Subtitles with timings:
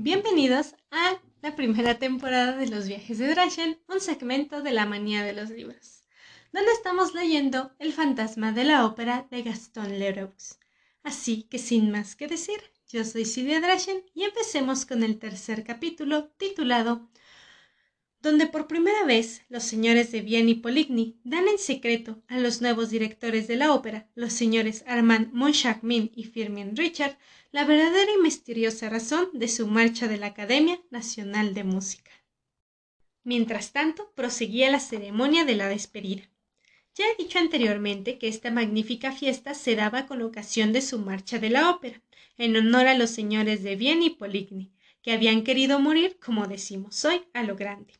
[0.00, 5.24] Bienvenidos a la primera temporada de Los viajes de Drachen, un segmento de la manía
[5.24, 6.04] de los libros,
[6.52, 10.36] donde estamos leyendo El fantasma de la ópera de Gaston Leroux.
[11.02, 15.64] Así que sin más que decir, yo soy Silvia Drachen y empecemos con el tercer
[15.64, 17.10] capítulo titulado
[18.20, 22.60] donde por primera vez los señores de Vienne y Poligny dan en secreto a los
[22.60, 27.16] nuevos directores de la ópera, los señores Armand Moncharmin y Firmin Richard,
[27.50, 32.10] la verdadera y misteriosa razón de su marcha de la Academia Nacional de Música.
[33.24, 36.28] Mientras tanto, proseguía la ceremonia de la despedida.
[36.94, 41.38] Ya he dicho anteriormente que esta magnífica fiesta se daba con ocasión de su marcha
[41.38, 42.02] de la ópera,
[42.36, 47.04] en honor a los señores de Vienne y Poligny, que habían querido morir, como decimos
[47.04, 47.94] hoy, a lo grande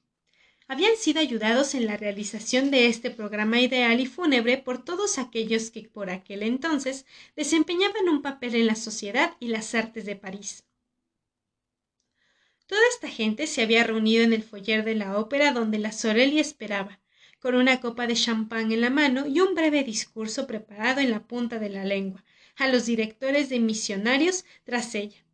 [0.69, 5.71] habían sido ayudados en la realización de este programa ideal y fúnebre por todos aquellos
[5.71, 10.65] que por aquel entonces desempeñaban un papel en la sociedad y las artes de París.
[12.67, 16.39] Toda esta gente se había reunido en el foyer de la ópera donde la Sorelli
[16.39, 17.01] esperaba,
[17.41, 21.27] con una copa de champán en la mano y un breve discurso preparado en la
[21.27, 22.25] punta de la lengua,
[22.57, 25.25] a los directores de misionarios tras ella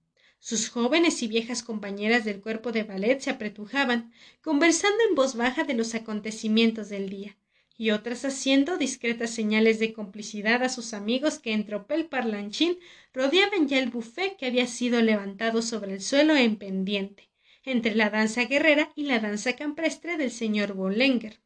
[0.44, 5.64] sus jóvenes y viejas compañeras del cuerpo de ballet se apretujaban, conversando en voz baja
[5.64, 7.38] de los acontecimientos del día,
[7.78, 12.76] y otras haciendo discretas señales de complicidad a sus amigos que en tropel parlanchín
[13.14, 17.30] rodeaban ya el buffet que había sido levantado sobre el suelo en pendiente,
[17.64, 21.40] entre la danza guerrera y la danza campestre del señor Bollenger.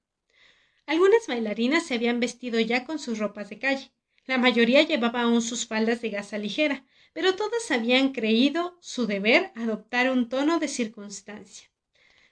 [0.87, 3.93] Algunas bailarinas se habían vestido ya con sus ropas de calle.
[4.27, 9.53] La mayoría llevaba aún sus faldas de gasa ligera, pero todas habían creído su deber
[9.55, 11.69] adoptar un tono de circunstancia.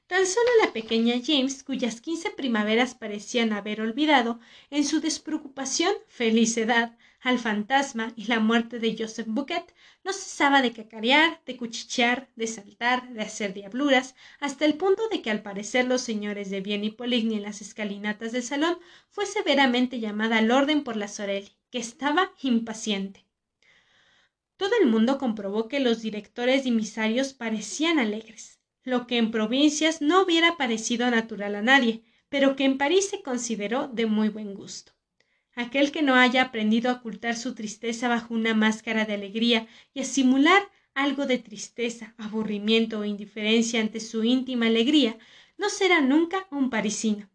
[0.07, 4.39] Tan solo la pequeña James, cuyas quince primaveras parecían haber olvidado,
[4.71, 10.63] en su despreocupación, feliz edad, al fantasma y la muerte de Joseph Bouquet, no cesaba
[10.63, 15.43] de cacarear, de cuchichear, de saltar, de hacer diabluras, hasta el punto de que al
[15.43, 18.79] parecer los señores de Bien y Poligny en las escalinatas del salón
[19.11, 23.26] fue severamente llamada al orden por la Sorelli, que estaba impaciente.
[24.57, 30.01] Todo el mundo comprobó que los directores y emisarios parecían alegres, lo que en provincias
[30.01, 34.55] no hubiera parecido natural a nadie, pero que en París se consideró de muy buen
[34.55, 34.93] gusto.
[35.55, 40.01] Aquel que no haya aprendido a ocultar su tristeza bajo una máscara de alegría y
[40.01, 45.19] a simular algo de tristeza, aburrimiento o indiferencia ante su íntima alegría,
[45.59, 47.29] no será nunca un parisino.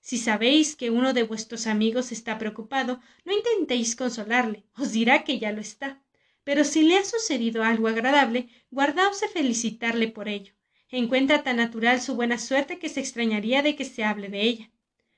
[0.00, 5.38] Si sabéis que uno de vuestros amigos está preocupado, no intentéis consolarle, os dirá que
[5.38, 6.03] ya lo está
[6.44, 10.52] pero si le ha sucedido algo agradable, guardaos de felicitarle por ello.
[10.90, 14.70] Encuentra tan natural su buena suerte que se extrañaría de que se hable de ella.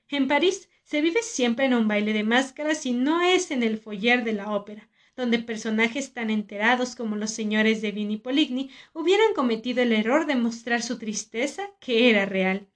[0.09, 3.77] En París se vive siempre en un baile de máscaras y no es en el
[3.77, 9.35] foyer de la ópera, donde personajes tan enterados como los señores de Vini Poligny hubieran
[9.35, 12.69] cometido el error de mostrar su tristeza, que era real.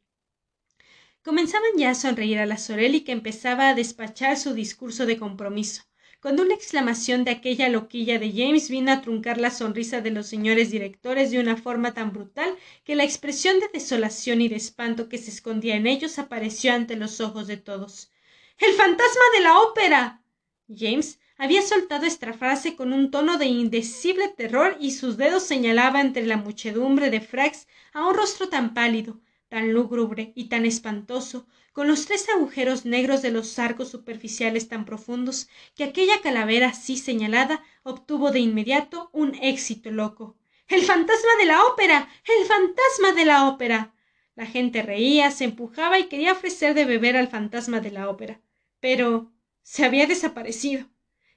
[1.22, 5.89] Comenzaban ya a sonreír a la Sorelli que empezaba a despachar su discurso de compromiso
[6.20, 10.26] cuando una exclamación de aquella loquilla de James vino a truncar la sonrisa de los
[10.26, 12.54] señores directores de una forma tan brutal
[12.84, 16.96] que la expresión de desolación y de espanto que se escondía en ellos apareció ante
[16.96, 18.10] los ojos de todos.
[18.58, 20.22] ¡El fantasma de la ópera!
[20.68, 26.08] James había soltado esta frase con un tono de indecible terror y sus dedos señalaban
[26.08, 31.46] entre la muchedumbre de fracs a un rostro tan pálido, tan lúgubre y tan espantoso,
[31.72, 36.96] con los tres agujeros negros de los arcos superficiales tan profundos, que aquella calavera así
[36.96, 40.36] señalada obtuvo de inmediato un éxito loco.
[40.68, 42.08] ¡El fantasma de la ópera!
[42.24, 43.94] ¡El fantasma de la ópera!
[44.34, 48.40] La gente reía, se empujaba y quería ofrecer de beber al fantasma de la ópera.
[48.80, 49.32] Pero
[49.62, 50.86] se había desaparecido.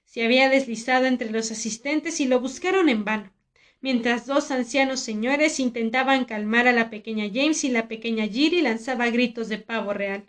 [0.05, 3.33] Se había deslizado entre los asistentes y lo buscaron en vano
[3.83, 9.09] mientras dos ancianos señores intentaban calmar a la pequeña James y la pequeña Giri lanzaba
[9.09, 10.23] gritos de pavo real.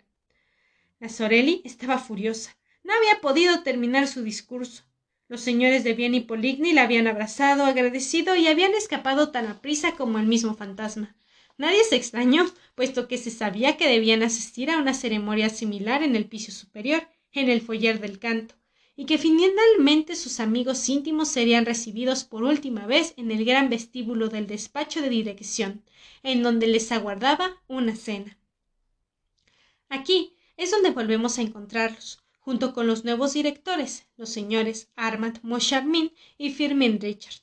[0.99, 2.57] La Sorelli estaba furiosa.
[2.83, 4.83] No había podido terminar su discurso.
[5.29, 9.93] Los señores de Bien y Poligny la habían abrazado, agradecido y habían escapado tan aprisa
[9.95, 11.15] como el mismo fantasma.
[11.57, 16.17] Nadie se extrañó, puesto que se sabía que debían asistir a una ceremonia similar en
[16.17, 18.55] el piso superior, en el foyer del canto,
[18.97, 24.29] y que finalmente sus amigos íntimos serían recibidos por última vez en el gran vestíbulo
[24.29, 25.83] del despacho de dirección,
[26.23, 28.37] en donde les aguardaba una cena.
[29.89, 36.13] Aquí es donde volvemos a encontrarlos, junto con los nuevos directores, los señores Armand Moncharmin
[36.37, 37.41] y Firmin Richard.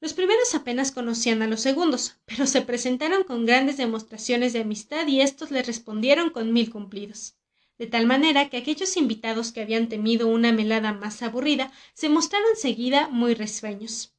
[0.00, 5.06] Los primeros apenas conocían a los segundos, pero se presentaron con grandes demostraciones de amistad
[5.06, 7.36] y estos les respondieron con mil cumplidos
[7.78, 12.56] de tal manera que aquellos invitados que habían temido una melada más aburrida se mostraron
[12.56, 14.14] seguida muy risueños.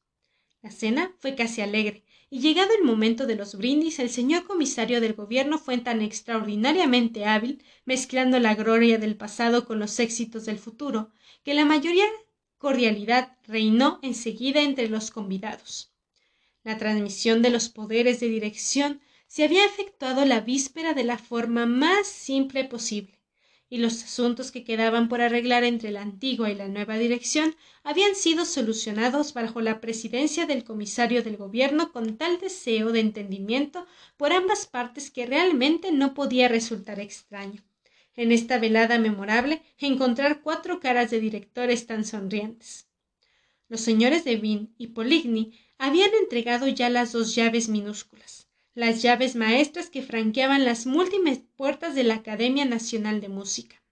[0.62, 5.00] La cena fue casi alegre, y llegado el momento de los brindis, el señor comisario
[5.00, 10.58] del gobierno fue tan extraordinariamente hábil, mezclando la gloria del pasado con los éxitos del
[10.58, 11.10] futuro,
[11.42, 12.04] que la mayoría
[12.58, 15.92] cordialidad reinó enseguida entre los convidados.
[16.64, 21.66] La transmisión de los poderes de dirección se había efectuado la víspera de la forma
[21.66, 23.17] más simple posible
[23.70, 28.14] y los asuntos que quedaban por arreglar entre la antigua y la nueva dirección habían
[28.14, 33.86] sido solucionados bajo la presidencia del comisario del gobierno con tal deseo de entendimiento
[34.16, 37.62] por ambas partes que realmente no podía resultar extraño.
[38.14, 42.88] En esta velada memorable encontrar cuatro caras de directores tan sonrientes.
[43.68, 48.47] Los señores de Vin y Poligny habían entregado ya las dos llaves minúsculas
[48.78, 53.82] las llaves maestras que franqueaban las múltiples puertas de la Academia Nacional de Música.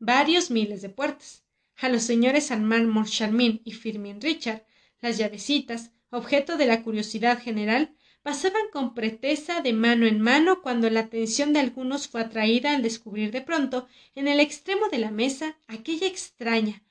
[0.00, 1.44] Varios miles de puertas.
[1.76, 4.66] A los señores Armand Moncharmin y Firmin Richard,
[5.00, 7.94] las llavecitas, objeto de la curiosidad general,
[8.24, 12.82] pasaban con pretesa de mano en mano cuando la atención de algunos fue atraída al
[12.82, 13.86] descubrir de pronto,
[14.16, 16.82] en el extremo de la mesa, aquella extraña,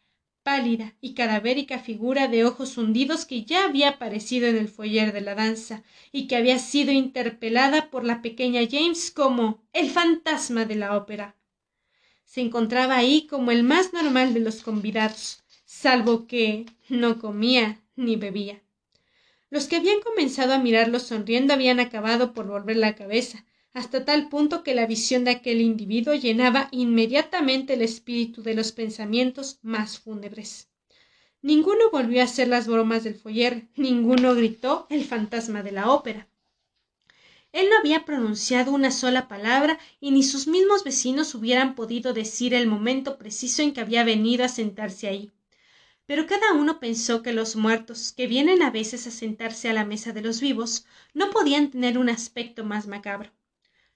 [0.44, 5.22] pálida y cadavérica figura de ojos hundidos que ya había aparecido en el foyer de
[5.22, 10.76] la danza y que había sido interpelada por la pequeña James como el fantasma de
[10.76, 11.36] la ópera.
[12.26, 18.16] Se encontraba ahí como el más normal de los convidados, salvo que no comía ni
[18.16, 18.62] bebía.
[19.50, 24.30] Los que habían comenzado a mirarlo sonriendo habían acabado por volver la cabeza, hasta tal
[24.30, 29.98] punto que la visión de aquel individuo llenaba inmediatamente el espíritu de los pensamientos más
[29.98, 30.70] fúnebres.
[31.42, 36.28] Ninguno volvió a hacer las bromas del foyer, ninguno gritó el fantasma de la ópera.
[37.52, 42.54] Él no había pronunciado una sola palabra y ni sus mismos vecinos hubieran podido decir
[42.54, 45.32] el momento preciso en que había venido a sentarse ahí.
[46.06, 49.86] Pero cada uno pensó que los muertos, que vienen a veces a sentarse a la
[49.86, 53.32] mesa de los vivos, no podían tener un aspecto más macabro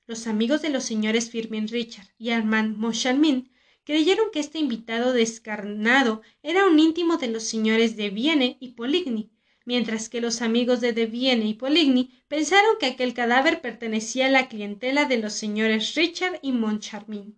[0.07, 3.51] los amigos de los señores Firmin Richard y Armand Monchalmin
[3.83, 9.29] creyeron que este invitado descarnado era un íntimo de los señores de Vienne y Poligny,
[9.65, 14.31] mientras que los amigos de de Vienne y Poligny pensaron que aquel cadáver pertenecía a
[14.31, 17.37] la clientela de los señores Richard y Moncharmin.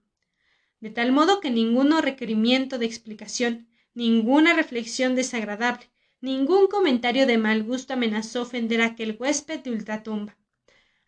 [0.79, 5.89] De tal modo que ningún requerimiento de explicación, ninguna reflexión desagradable,
[6.21, 10.37] ningún comentario de mal gusto amenazó ofender a aquel huésped de ultratumba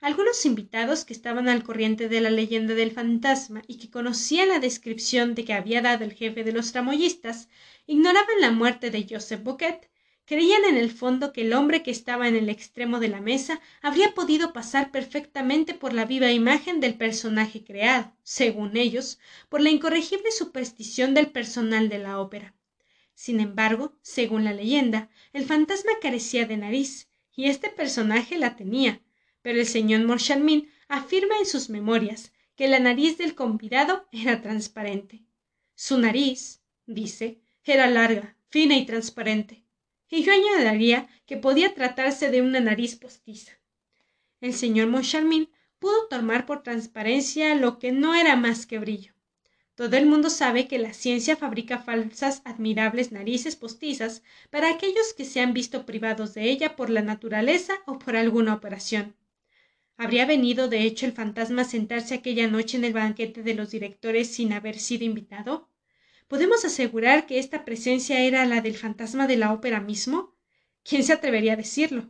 [0.01, 4.57] algunos invitados que estaban al corriente de la leyenda del fantasma y que conocían la
[4.57, 7.49] descripción de que había dado el jefe de los tramoyistas
[7.85, 9.91] ignoraban la muerte de joseph bouquet
[10.25, 13.61] creían en el fondo que el hombre que estaba en el extremo de la mesa
[13.83, 19.19] habría podido pasar perfectamente por la viva imagen del personaje creado según ellos
[19.49, 22.55] por la incorregible superstición del personal de la ópera.
[23.13, 28.99] Sin embargo según la leyenda el fantasma carecía de nariz y este personaje la tenía
[29.41, 35.23] pero el señor Moncharmin afirma en sus memorias que la nariz del convidado era transparente.
[35.75, 39.63] Su nariz, dice, era larga, fina y transparente.
[40.09, 43.53] Y yo añadiría que podía tratarse de una nariz postiza.
[44.41, 45.49] El señor Moncharmin
[45.79, 49.13] pudo tomar por transparencia lo que no era más que brillo.
[49.75, 55.25] Todo el mundo sabe que la ciencia fabrica falsas, admirables narices postizas para aquellos que
[55.25, 59.15] se han visto privados de ella por la naturaleza o por alguna operación.
[60.03, 63.69] ¿Habría venido, de hecho, el fantasma a sentarse aquella noche en el banquete de los
[63.69, 65.69] directores sin haber sido invitado?
[66.27, 70.35] ¿Podemos asegurar que esta presencia era la del fantasma de la ópera mismo?
[70.83, 72.09] ¿Quién se atrevería a decirlo?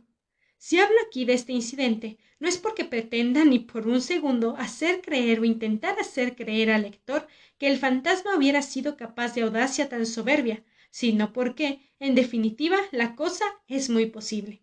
[0.56, 5.02] Si hablo aquí de este incidente, no es porque pretenda ni por un segundo hacer
[5.02, 9.90] creer o intentar hacer creer al lector que el fantasma hubiera sido capaz de audacia
[9.90, 14.62] tan soberbia, sino porque, en definitiva, la cosa es muy posible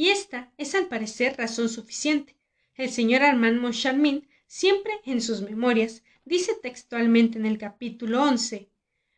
[0.00, 2.34] y esta es al parecer razón suficiente.
[2.74, 8.70] El señor Armand Moncharmin, siempre en sus memorias, dice textualmente en el capítulo once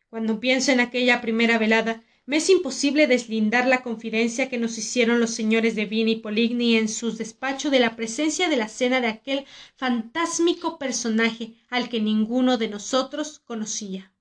[0.09, 5.21] Cuando pienso en aquella primera velada, me es imposible deslindar la confidencia que nos hicieron
[5.21, 8.99] los señores de Vini y Poligny en sus despachos de la presencia de la cena
[8.99, 9.45] de aquel
[9.77, 14.11] fantásmico personaje al que ninguno de nosotros conocía.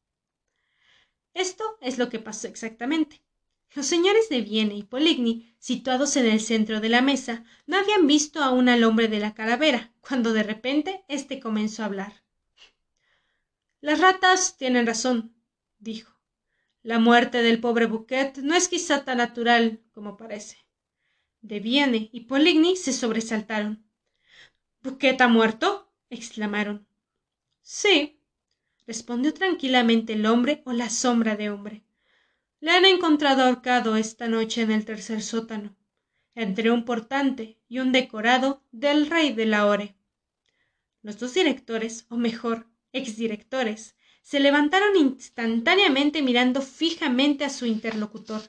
[1.35, 3.21] Esto es lo que pasó exactamente.
[3.75, 8.07] Los señores de Viena y Poligny, situados en el centro de la mesa, no habían
[8.07, 12.23] visto aún al hombre de la calavera, cuando de repente éste comenzó a hablar.
[13.81, 15.35] Las ratas tienen razón,
[15.79, 16.13] dijo.
[16.83, 20.59] La muerte del pobre Bouquet no es quizá tan natural como parece.
[21.41, 23.87] De Vienne y Poligny se sobresaltaron.
[24.83, 25.91] ¿Bouquet ha muerto?
[26.11, 26.87] exclamaron.
[27.63, 28.21] Sí,
[28.87, 31.85] respondió tranquilamente el hombre o la sombra de hombre
[32.63, 35.77] le han encontrado ahorcado esta noche en el tercer sótano,
[36.37, 39.97] entre un portante y un decorado del rey de la Ore.
[41.03, 48.43] Los dos directores, o mejor, exdirectores, se levantaron instantáneamente mirando fijamente a su interlocutor.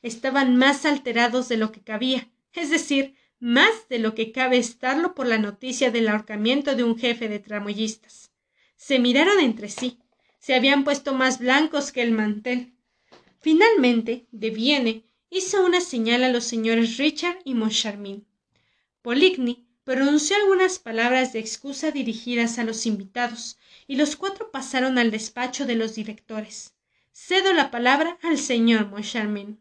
[0.00, 5.14] Estaban más alterados de lo que cabía, es decir, más de lo que cabe estarlo
[5.14, 8.32] por la noticia del ahorcamiento de un jefe de tramoyistas.
[8.76, 9.98] Se miraron entre sí,
[10.38, 12.72] se habían puesto más blancos que el mantel.
[13.40, 18.26] Finalmente, de Viene hizo una señal a los señores Richard y Moncharmin.
[19.00, 23.56] Poligny pronunció algunas palabras de excusa dirigidas a los invitados,
[23.86, 26.74] y los cuatro pasaron al despacho de los directores.
[27.12, 29.58] Cedo la palabra al señor Moncharmin.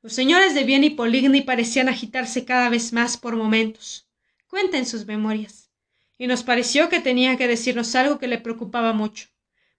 [0.00, 4.06] Los señores de Vienne y Poligny parecían agitarse cada vez más por momentos.
[4.48, 5.70] Cuenten sus memorias.
[6.18, 9.28] Y nos pareció que tenía que decirnos algo que le preocupaba mucho.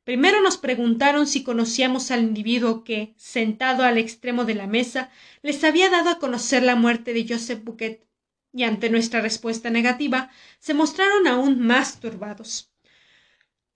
[0.03, 5.09] Primero nos preguntaron si conocíamos al individuo que, sentado al extremo de la mesa,
[5.41, 8.05] les había dado a conocer la muerte de Joseph Bouquet,
[8.51, 10.29] y ante nuestra respuesta negativa,
[10.59, 12.71] se mostraron aún más turbados.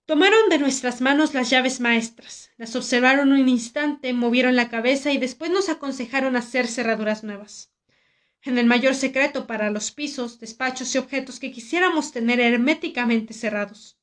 [0.04, 5.18] Tomaron de nuestras manos las llaves maestras, las observaron un instante, movieron la cabeza y
[5.18, 7.72] después nos aconsejaron hacer cerraduras nuevas.
[8.42, 13.97] En el mayor secreto para los pisos, despachos y objetos que quisiéramos tener herméticamente cerrados.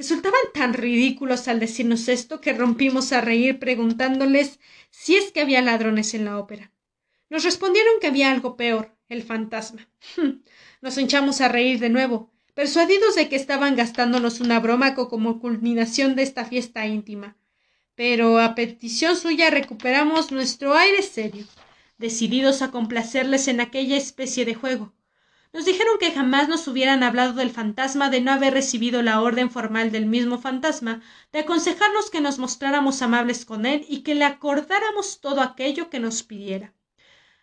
[0.00, 5.60] Resultaban tan ridículos al decirnos esto que rompimos a reír preguntándoles si es que había
[5.60, 6.72] ladrones en la ópera.
[7.28, 9.90] Nos respondieron que había algo peor, el fantasma.
[10.80, 16.16] Nos hinchamos a reír de nuevo, persuadidos de que estaban gastándonos una broma como culminación
[16.16, 17.36] de esta fiesta íntima.
[17.94, 21.44] Pero a petición suya recuperamos nuestro aire serio,
[21.98, 24.94] decididos a complacerles en aquella especie de juego.
[25.52, 29.50] Nos dijeron que jamás nos hubieran hablado del fantasma de no haber recibido la orden
[29.50, 31.02] formal del mismo fantasma
[31.32, 35.98] de aconsejarnos que nos mostráramos amables con él y que le acordáramos todo aquello que
[35.98, 36.72] nos pidiera.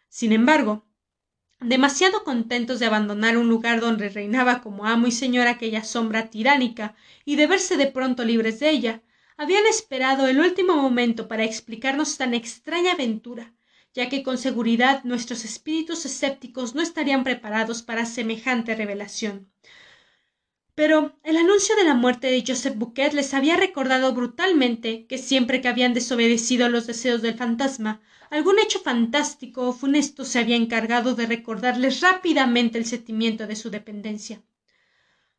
[0.08, 0.86] Sin embargo,
[1.60, 6.96] demasiado contentos de abandonar un lugar donde reinaba como amo y señor aquella sombra tiránica
[7.26, 9.04] y de verse de pronto libres de ella,
[9.36, 13.54] habían esperado el último momento para explicarnos tan extraña aventura,
[13.94, 19.50] ya que con seguridad nuestros espíritus escépticos no estarían preparados para semejante revelación.
[20.76, 25.60] Pero el anuncio de la muerte de Joseph Bouquet les había recordado brutalmente que siempre
[25.60, 31.16] que habían desobedecido los deseos del fantasma, algún hecho fantástico o funesto se había encargado
[31.16, 34.44] de recordarles rápidamente el sentimiento de su dependencia.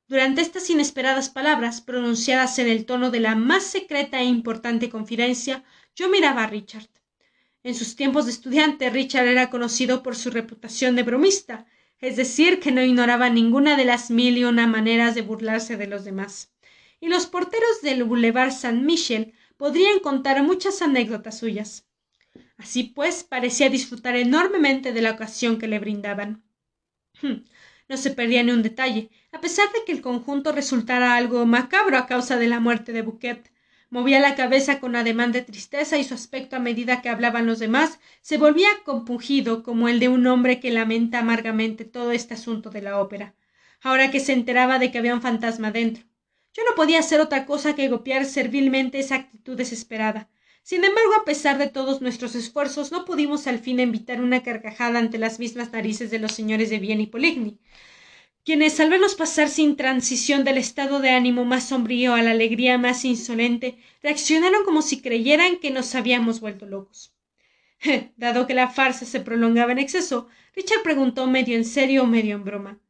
[0.08, 5.64] Durante estas inesperadas palabras, pronunciadas en el tono de la más secreta e importante confidencia,
[5.94, 6.88] yo miraba a Richard.
[7.62, 11.66] En sus tiempos de estudiante, Richard era conocido por su reputación de bromista,
[12.00, 15.88] es decir, que no ignoraba ninguna de las mil y una maneras de burlarse de
[15.88, 16.52] los demás.
[17.00, 21.86] Y los porteros del Boulevard Saint Michel podrían contar muchas anécdotas suyas.
[22.56, 26.44] Así pues, parecía disfrutar enormemente de la ocasión que le brindaban.
[27.20, 27.44] Hmm,
[27.88, 31.98] no se perdía ni un detalle, a pesar de que el conjunto resultara algo macabro
[31.98, 33.50] a causa de la muerte de Bouquet.
[33.90, 37.58] Movía la cabeza con ademán de tristeza y su aspecto a medida que hablaban los
[37.58, 42.68] demás se volvía compungido como el de un hombre que lamenta amargamente todo este asunto
[42.68, 43.34] de la ópera,
[43.80, 46.04] ahora que se enteraba de que había un fantasma dentro.
[46.52, 50.28] Yo no podía hacer otra cosa que copiar servilmente esa actitud desesperada.
[50.62, 54.98] Sin embargo, a pesar de todos nuestros esfuerzos, no pudimos al fin evitar una carcajada
[54.98, 57.58] ante las mismas narices de los señores de Vienne y Poligny
[58.48, 62.78] quienes al vernos pasar sin transición del estado de ánimo más sombrío a la alegría
[62.78, 67.12] más insolente, reaccionaron como si creyeran que nos habíamos vuelto locos.
[68.16, 72.44] Dado que la farsa se prolongaba en exceso, Richard preguntó medio en serio medio en
[72.44, 72.80] broma.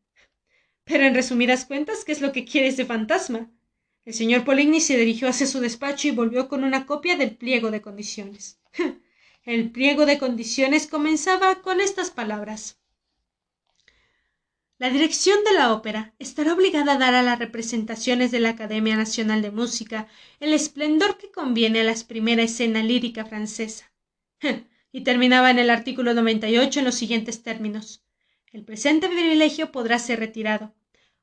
[0.85, 3.51] Pero en resumidas cuentas, ¿qué es lo que quiere ese fantasma?
[4.05, 7.73] El señor Poligny se dirigió hacia su despacho y volvió con una copia del pliego
[7.73, 8.61] de condiciones.
[9.45, 12.78] El pliego de condiciones comenzaba con estas palabras.
[14.79, 18.97] La dirección de la ópera estará obligada a dar a las representaciones de la Academia
[18.97, 20.07] Nacional de Música
[20.39, 23.93] el esplendor que conviene a la primera escena lírica francesa.
[24.93, 28.05] y terminaba en el artículo 98 en los siguientes términos.
[28.53, 30.75] El presente privilegio podrá ser retirado.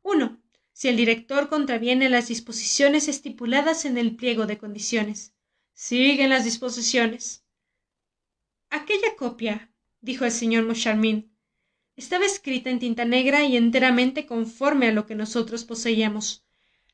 [0.01, 0.37] 1.
[0.73, 5.33] Si el director contraviene las disposiciones estipuladas en el pliego de condiciones.
[5.73, 7.45] Siguen las disposiciones.
[8.69, 9.71] Aquella copia,
[10.01, 11.34] dijo el señor Moncharmin,
[11.95, 16.45] estaba escrita en tinta negra y enteramente conforme a lo que nosotros poseíamos.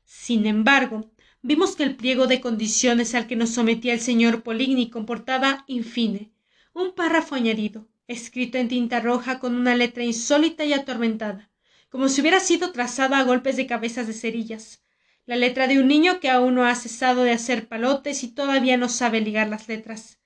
[0.04, 1.10] Sin embargo,
[1.42, 5.84] vimos que el pliego de condiciones al que nos sometía el señor Poligny comportaba, in
[5.84, 6.32] fine,
[6.72, 11.50] un párrafo añadido, escrito en tinta roja con una letra insólita y atormentada,
[11.88, 14.82] como si hubiera sido trazado a golpes de cabezas de cerillas,
[15.26, 18.76] la letra de un niño que aún no ha cesado de hacer palotes y todavía
[18.76, 20.18] no sabe ligar las letras.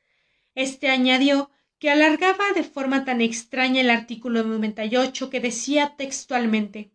[0.55, 6.91] Este añadió que alargaba de forma tan extraña el artículo 98 que decía textualmente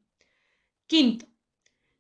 [0.88, 1.28] Quinto.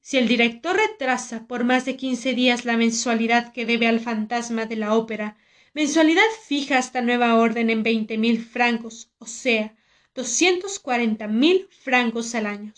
[0.01, 4.65] Si el director retrasa por más de quince días la mensualidad que debe al fantasma
[4.65, 5.37] de la ópera,
[5.73, 9.75] mensualidad fija hasta nueva orden en veinte mil francos, o sea,
[10.15, 12.73] doscientos cuarenta mil francos al año.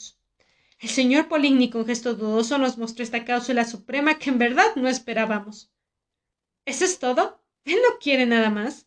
[0.80, 4.90] El señor Poligny con gesto dudoso nos mostró esta cláusula suprema que en verdad no
[4.90, 5.72] esperábamos.
[6.66, 7.42] ¿Eso es todo?
[7.64, 8.86] ¿Él no quiere nada más?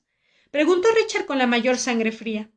[0.57, 2.51] Preguntó Richard con la mayor sangre fría.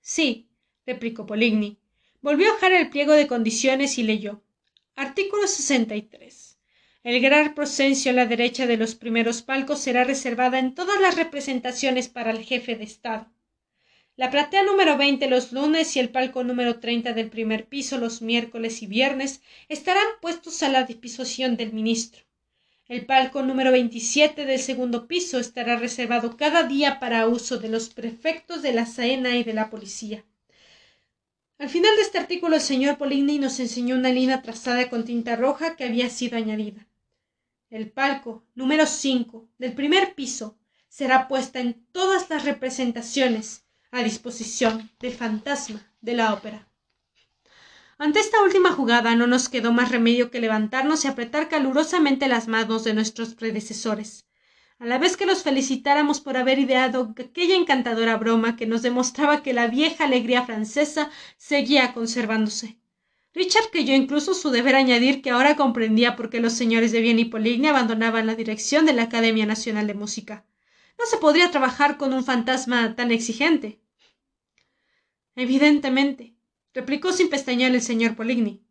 [0.00, 0.48] Sí,
[0.84, 1.78] replicó Poligny.
[2.20, 4.42] Volvió a hojar el pliego de condiciones y leyó.
[4.96, 6.58] Artículo 63.
[7.04, 11.14] El gran prosencio a la derecha de los primeros palcos será reservada en todas las
[11.14, 13.30] representaciones para el jefe de Estado.
[14.16, 18.22] La platea número 20 los lunes y el palco número 30 del primer piso los
[18.22, 22.27] miércoles y viernes estarán puestos a la disposición del ministro.
[22.88, 27.90] El palco número 27 del segundo piso estará reservado cada día para uso de los
[27.90, 30.24] prefectos de la Saena y de la policía.
[31.58, 35.36] Al final de este artículo el señor Poligny nos enseñó una línea trazada con tinta
[35.36, 36.86] roja que había sido añadida.
[37.68, 40.56] El palco número 5 del primer piso
[40.88, 46.67] será puesta en todas las representaciones a disposición del fantasma de la ópera.
[48.00, 52.46] Ante esta última jugada no nos quedó más remedio que levantarnos y apretar calurosamente las
[52.46, 54.24] manos de nuestros predecesores,
[54.78, 59.42] a la vez que los felicitáramos por haber ideado aquella encantadora broma que nos demostraba
[59.42, 62.78] que la vieja alegría francesa seguía conservándose.
[63.34, 67.22] Richard creyó incluso su deber añadir que ahora comprendía por qué los señores de Viena
[67.22, 70.44] y Poligny abandonaban la dirección de la Academia Nacional de Música.
[71.00, 73.80] No se podría trabajar con un fantasma tan exigente.
[75.34, 76.37] Evidentemente,
[76.74, 78.62] replicó sin pestañear el señor Poligny.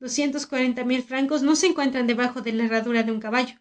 [0.00, 3.58] Doscientos cuarenta mil francos no se encuentran debajo de la herradura de un caballo.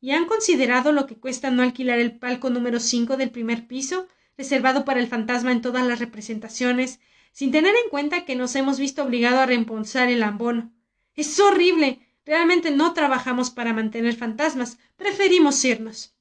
[0.00, 4.08] ¿Y han considerado lo que cuesta no alquilar el palco número cinco del primer piso,
[4.36, 7.00] reservado para el fantasma en todas las representaciones,
[7.32, 10.72] sin tener en cuenta que nos hemos visto obligados a reembolsar el ambono?
[11.14, 12.00] Es horrible.
[12.24, 14.78] Realmente no trabajamos para mantener fantasmas.
[14.96, 16.14] Preferimos irnos.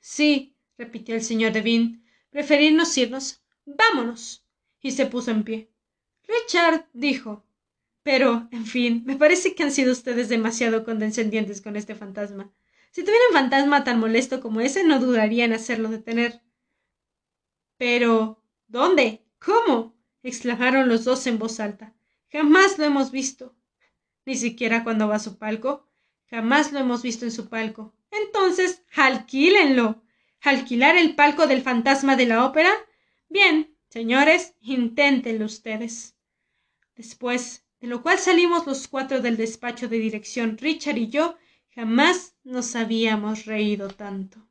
[0.00, 3.42] Sí, repitió el señor Devine, preferirnos irnos.
[3.64, 4.44] Vámonos.
[4.82, 5.69] Y se puso en pie.
[6.30, 7.44] Richard dijo.
[8.02, 12.50] Pero, en fin, me parece que han sido ustedes demasiado condescendientes con este fantasma.
[12.92, 16.40] Si tuviera un fantasma tan molesto como ese, no dudaría en hacerlo detener.
[17.76, 18.42] Pero.
[18.68, 19.24] ¿Dónde?
[19.38, 19.94] ¿Cómo?
[20.22, 21.94] exclamaron los dos en voz alta.
[22.30, 23.54] Jamás lo hemos visto.
[24.24, 25.88] Ni siquiera cuando va a su palco.
[26.28, 27.94] Jamás lo hemos visto en su palco.
[28.10, 30.02] Entonces, alquílenlo.
[30.42, 32.70] ¿Alquilar el palco del fantasma de la ópera?
[33.28, 36.14] Bien, señores, inténtenlo ustedes.
[37.00, 41.38] Después, de lo cual salimos los cuatro del despacho de dirección, Richard y yo,
[41.74, 44.46] jamás nos habíamos reído tanto.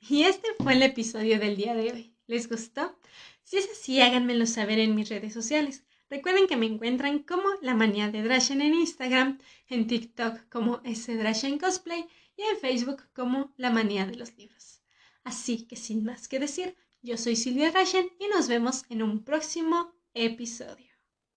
[0.00, 2.16] Y este fue el episodio del día de hoy.
[2.26, 2.98] ¿Les gustó?
[3.44, 5.84] Si es así, háganmelo saber en mis redes sociales.
[6.08, 9.38] Recuerden que me encuentran como La Manía de Drashen en Instagram,
[9.68, 14.82] en TikTok como Drashen Cosplay y en Facebook como La Manía de los Libros.
[15.22, 19.22] Así que sin más que decir, yo soy Silvia Drashen y nos vemos en un
[19.22, 20.89] próximo episodio.